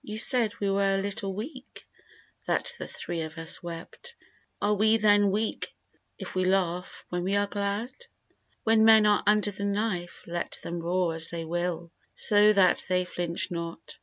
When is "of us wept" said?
3.20-4.14